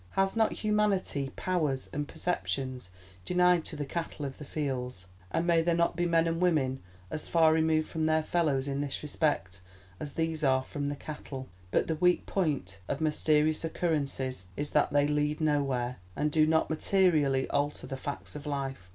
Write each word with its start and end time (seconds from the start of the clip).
Has 0.15 0.35
not 0.35 0.53
humanity 0.53 1.31
powers 1.35 1.87
and 1.93 2.07
perceptions 2.07 2.89
denied 3.23 3.63
to 3.65 3.75
the 3.75 3.85
cattle 3.85 4.25
of 4.25 4.39
the 4.39 4.43
fields, 4.45 5.05
and 5.29 5.45
may 5.45 5.61
there 5.61 5.75
not 5.75 5.95
be 5.95 6.07
men 6.07 6.27
and 6.27 6.41
women 6.41 6.81
as 7.11 7.27
far 7.29 7.53
removed 7.53 7.87
from 7.87 8.05
their 8.05 8.23
fellows 8.23 8.67
in 8.67 8.81
this 8.81 9.03
respect 9.03 9.61
as 9.99 10.13
these 10.13 10.43
are 10.43 10.63
from 10.63 10.89
the 10.89 10.95
cattle? 10.95 11.49
But 11.69 11.85
the 11.85 11.93
weak 11.97 12.25
point 12.25 12.79
of 12.87 12.99
mysterious 12.99 13.63
occurrences 13.63 14.47
is 14.57 14.71
that 14.71 14.91
they 14.91 15.05
lead 15.05 15.39
nowhere, 15.39 15.97
and 16.15 16.31
do 16.31 16.47
not 16.47 16.71
materially 16.71 17.47
alter 17.51 17.85
the 17.85 17.95
facts 17.95 18.35
of 18.35 18.47
life. 18.47 18.89